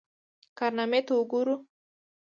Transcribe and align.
کارنامې 0.57 0.99
ته 1.05 1.11
وګورو. 1.17 1.55